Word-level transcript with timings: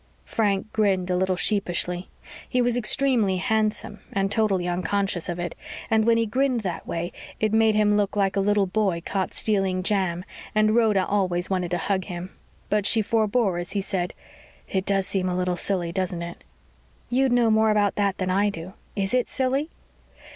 Frank 0.25 0.73
grinned 0.73 1.11
a 1.11 1.15
little 1.15 1.35
sheepishly. 1.35 2.09
He 2.49 2.59
was 2.59 2.75
extremely 2.75 3.37
handsome 3.37 3.99
and 4.11 4.31
totally 4.31 4.67
unconscious 4.67 5.29
of 5.29 5.37
it, 5.37 5.53
and 5.91 6.05
when 6.07 6.17
he 6.17 6.25
grinned 6.25 6.61
that 6.61 6.87
way 6.87 7.11
it 7.39 7.53
made 7.53 7.75
him 7.75 7.95
look 7.95 8.15
like 8.15 8.35
a 8.35 8.39
little 8.39 8.65
boy 8.65 9.03
caught 9.05 9.31
stealing 9.35 9.83
jam, 9.83 10.25
and 10.55 10.73
Rhoda 10.73 11.05
always 11.05 11.51
wanted 11.51 11.69
to 11.69 11.77
hug 11.77 12.05
him. 12.05 12.31
But 12.67 12.87
she 12.87 13.03
forebore 13.03 13.59
as 13.59 13.73
he 13.73 13.81
said, 13.81 14.15
"It 14.67 14.87
does 14.87 15.05
seem 15.05 15.29
a 15.29 15.37
little 15.37 15.55
silly, 15.55 15.91
doesn't 15.91 16.23
it?" 16.23 16.43
"You'd 17.11 17.31
know 17.31 17.51
more 17.51 17.69
about 17.69 17.93
that 17.97 18.17
than 18.17 18.31
I 18.31 18.49
do. 18.49 18.73
Is 18.95 19.13
it 19.13 19.27
silly?" 19.27 19.69